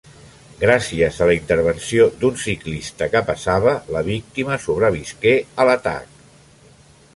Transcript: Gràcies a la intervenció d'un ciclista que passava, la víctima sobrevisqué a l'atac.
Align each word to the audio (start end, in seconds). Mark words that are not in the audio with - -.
Gràcies 0.61 1.19
a 1.25 1.27
la 1.31 1.35
intervenció 1.39 2.07
d'un 2.23 2.39
ciclista 2.45 3.09
que 3.15 3.23
passava, 3.29 3.75
la 3.97 4.03
víctima 4.09 4.59
sobrevisqué 4.67 5.37
a 5.65 5.71
l'atac. 5.71 6.21